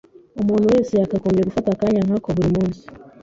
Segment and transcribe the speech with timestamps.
[0.41, 2.83] umuntu wese yakagombye gufata akanya nk’ako buri munsi.